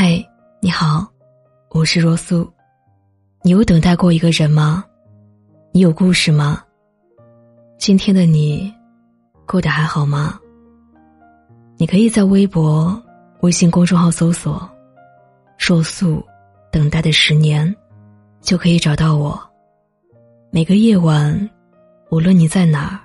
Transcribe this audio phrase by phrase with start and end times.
[0.00, 0.24] 嗨，
[0.60, 1.04] 你好，
[1.70, 2.48] 我是若素。
[3.42, 4.84] 你有等待过一个人吗？
[5.72, 6.62] 你有故事吗？
[7.78, 8.72] 今天的你
[9.44, 10.38] 过得还好吗？
[11.76, 12.96] 你可以在微博、
[13.40, 14.70] 微信公众号搜索
[15.58, 16.24] “若素
[16.70, 17.74] 等待的十年”，
[18.40, 19.36] 就可以找到我。
[20.52, 21.50] 每个夜晚，
[22.12, 23.00] 无论你在哪儿，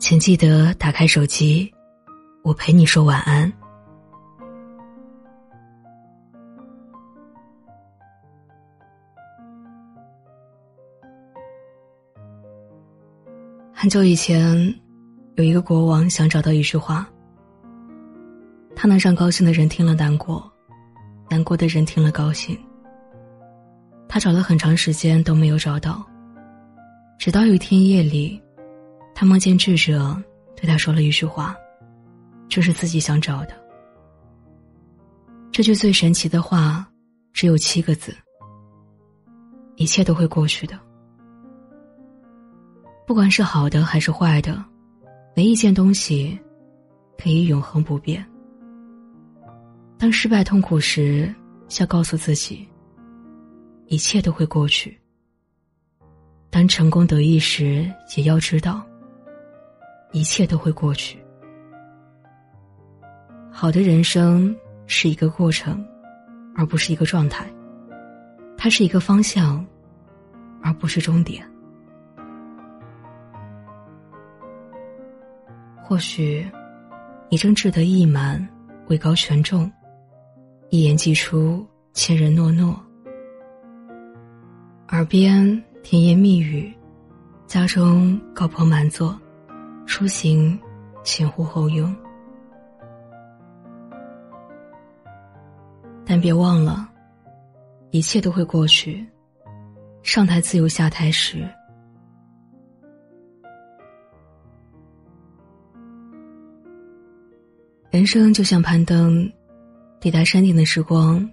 [0.00, 1.72] 请记得打开手机，
[2.42, 3.52] 我陪你说晚安。
[13.78, 14.74] 很久以前，
[15.34, 17.06] 有一个国王想找到一句话，
[18.74, 20.50] 他能让高兴的人听了难过，
[21.28, 22.58] 难过的人听了高兴。
[24.08, 26.02] 他找了很长时间都没有找到，
[27.18, 28.42] 直到有一天夜里，
[29.14, 30.16] 他梦见智者
[30.56, 31.54] 对他说了一句话，
[32.48, 33.50] 这是自己想找的。
[35.52, 36.88] 这句最神奇的话，
[37.34, 38.16] 只有七个字：
[39.74, 40.80] 一切都会过去的。
[43.06, 44.62] 不管是好的还是坏的，
[45.34, 46.36] 没一件东西
[47.16, 48.24] 可以永恒不变。
[49.96, 51.32] 当失败痛苦时，
[51.78, 52.68] 要告诉自己，
[53.86, 54.90] 一切都会过去；
[56.50, 58.84] 当成功得意时，也要知道，
[60.10, 61.16] 一切都会过去。
[63.52, 64.54] 好的人生
[64.88, 65.86] 是一个过程，
[66.56, 67.46] 而不是一个状态；
[68.58, 69.64] 它是一个方向，
[70.60, 71.48] 而不是终点。
[75.88, 76.44] 或许，
[77.30, 78.44] 你正志得意满，
[78.88, 79.70] 位高权重，
[80.68, 82.76] 一言既出，千人诺诺。
[84.88, 86.74] 耳边甜言蜜语，
[87.46, 89.16] 家中高朋满座，
[89.86, 90.58] 出行
[91.04, 91.94] 前呼后拥。
[96.04, 96.88] 但别忘了，
[97.92, 99.06] 一切都会过去。
[100.02, 101.48] 上台自由下台时。
[107.96, 109.26] 人生就像攀登，
[110.00, 111.26] 抵达山顶的时光，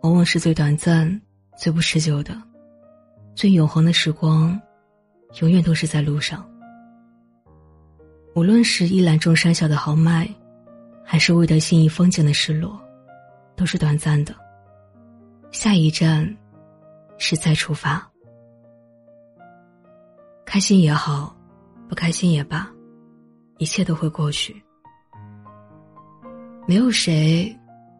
[0.00, 1.20] 往往是最短暂、
[1.58, 2.32] 最不持久的；
[3.34, 4.58] 最永恒的时光，
[5.42, 6.42] 永远都是在路上。
[8.34, 10.26] 无论是一览众山小的豪迈，
[11.04, 12.80] 还是为得心仪风景的失落，
[13.54, 14.34] 都是短暂的。
[15.50, 16.34] 下一站，
[17.18, 18.10] 是再出发。
[20.46, 21.36] 开心也好，
[21.90, 22.66] 不开心也罢，
[23.58, 24.56] 一切都会过去。
[26.68, 27.56] 没有谁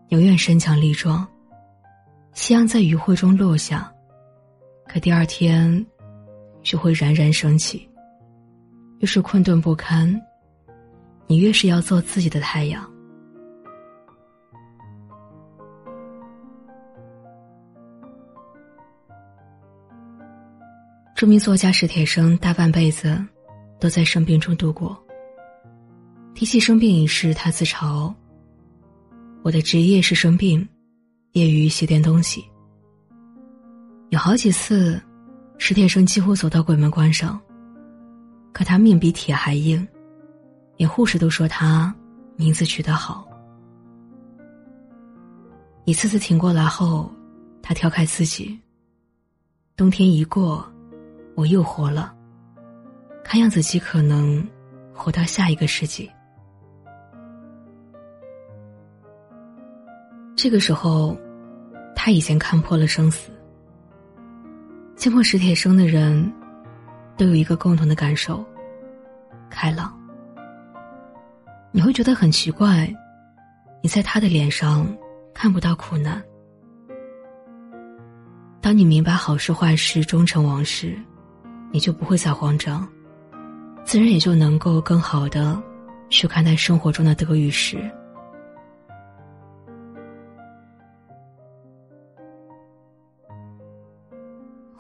[0.09, 1.27] 永远身强力壮。
[2.33, 3.91] 夕阳在余晖中落下，
[4.89, 5.87] 可第二天
[6.63, 7.89] 就会冉冉升起。
[8.99, 10.21] 越是困顿不堪，
[11.29, 12.85] 你越是要做自己的太阳。
[21.15, 23.17] 著名作家史铁生大半辈子
[23.79, 25.01] 都在生病中度过。
[26.35, 28.13] 提起生病一事，他自嘲。
[29.47, 30.69] 我的职业是生病，
[31.35, 32.45] 业余写点东西。
[34.09, 35.01] 有好几次，
[35.57, 37.41] 史铁生几乎走到鬼门关上。
[38.53, 39.87] 可他命比铁还硬，
[40.77, 41.95] 连护士都说他
[42.35, 43.25] 名字取得好。
[45.85, 47.09] 一次次挺过来后，
[47.63, 48.59] 他调侃自己：
[49.77, 50.69] 冬天一过，
[51.37, 52.13] 我又活了，
[53.23, 54.45] 看样子极可能
[54.93, 56.11] 活到下一个世纪。
[60.37, 61.17] 这个时候，
[61.95, 63.33] 他已经看破了生死。
[64.95, 66.31] 见过史铁生的人，
[67.17, 68.45] 都有一个共同的感受：
[69.49, 69.99] 开朗。
[71.73, 72.95] 你会觉得很奇怪，
[73.83, 74.87] 你在他的脸上
[75.33, 76.23] 看不到苦难。
[78.61, 80.99] 当你明白好事坏事终成往事，
[81.73, 82.87] 你就不会再慌张，
[83.85, 85.59] 自然也就能够更好的
[86.11, 87.79] 去看待生活中的得与失。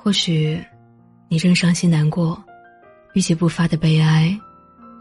[0.06, 0.64] 或许，
[1.29, 2.41] 你正伤心难过，
[3.14, 4.41] 郁结不发的悲哀，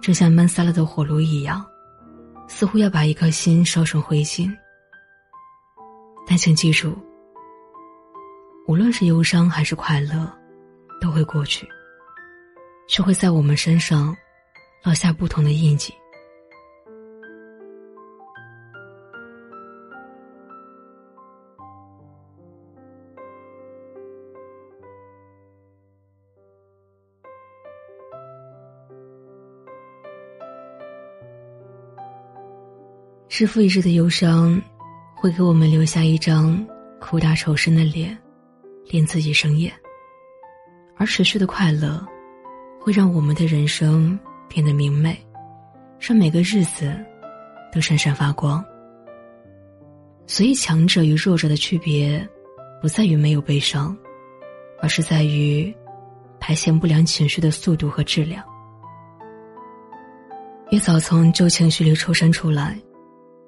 [0.02, 1.63] 正像闷塞了的火炉一样，
[2.48, 4.52] 似乎要把一颗心烧成灰烬。
[6.25, 6.98] 但请记住，
[8.68, 10.28] 无论是忧伤还是快乐，
[11.00, 11.69] 都会过去，
[12.88, 14.18] 却会在我们身上
[14.84, 15.94] 落下不同的印记。
[33.38, 34.62] 日复一日的忧伤，
[35.14, 36.66] 会给我们留下一张
[37.02, 38.18] 苦大仇深的脸，
[38.90, 39.70] 令自己生厌；
[40.96, 42.02] 而持续的快乐，
[42.80, 44.18] 会让我们的人生
[44.48, 45.20] 变得明媚，
[46.00, 46.98] 让每个日子
[47.74, 48.64] 都闪闪发光。
[50.26, 52.26] 所以，强者与弱者的区别，
[52.82, 53.98] 不在于没有悲伤，
[54.82, 55.76] 而是在于
[56.40, 58.42] 排遣不良情绪的速度和质量。
[60.72, 62.80] 越早从旧情绪里抽身出来，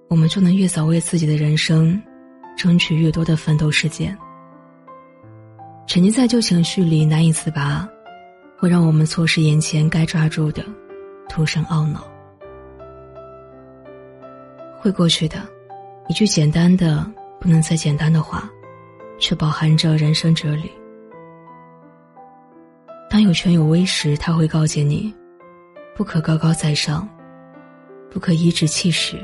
[0.09, 2.01] 我们就能越早为自己的人生
[2.57, 4.17] 争取越多的奋斗时间。
[5.85, 7.87] 沉浸在旧情绪里难以自拔，
[8.57, 10.63] 会让我们错失眼前该抓住的，
[11.29, 12.05] 徒生懊恼。
[14.79, 15.47] 会过去的，
[16.07, 17.05] 一句简单的
[17.39, 18.49] 不能再简单的话，
[19.19, 20.71] 却饱含着人生哲理。
[23.09, 25.13] 当有权有威时，他会告诫你。
[25.95, 27.09] 不可高高在上，
[28.11, 29.17] 不可颐指气使，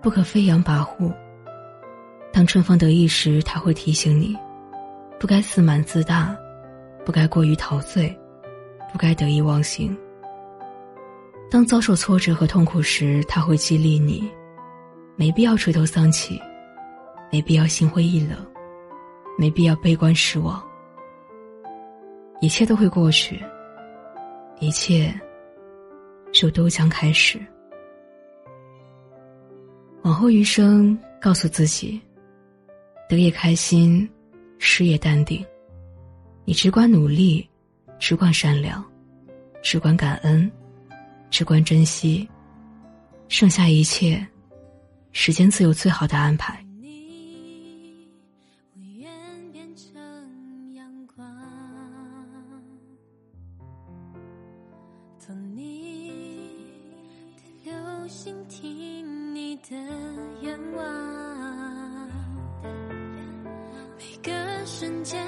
[0.00, 1.12] 不可飞扬跋扈。
[2.32, 4.36] 当春风得意时，他会提醒你，
[5.18, 6.36] 不该自满自大，
[7.04, 8.16] 不该过于陶醉，
[8.92, 9.96] 不该得意忘形。
[11.50, 14.30] 当遭受挫折和痛苦时，他会激励你，
[15.16, 16.40] 没必要垂头丧气，
[17.32, 18.36] 没必要心灰意冷，
[19.38, 20.62] 没必要悲观失望。
[22.40, 23.42] 一切都会过去，
[24.60, 25.12] 一切。
[26.30, 27.40] 就都将开始。
[30.08, 32.00] 往后余生，告诉自己：
[33.10, 34.08] 得也开心，
[34.58, 35.44] 失也淡定。
[36.46, 37.46] 你只管努力，
[37.98, 38.82] 只管善良，
[39.62, 40.50] 只管感恩，
[41.28, 42.26] 只管珍惜。
[43.28, 44.26] 剩下一切，
[45.12, 46.64] 时间自有最好的安排。
[58.10, 59.07] 倾听
[59.40, 59.76] 你的
[60.42, 60.84] 愿望，
[63.96, 65.24] 每个瞬间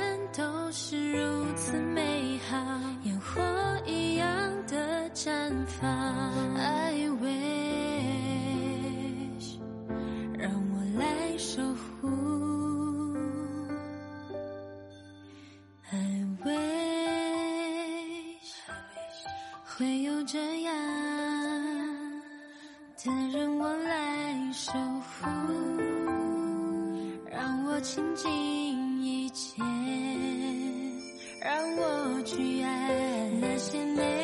[27.81, 29.63] 让我倾尽一切，
[31.41, 34.20] 让我去爱那些美